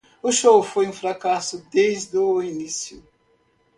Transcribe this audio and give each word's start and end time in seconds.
O 0.23 0.31
show 0.31 0.63
foi 0.63 0.87
um 0.87 0.91
fracasso 0.91 1.63
desde 1.69 2.17
o 2.17 2.41
início. 2.41 3.03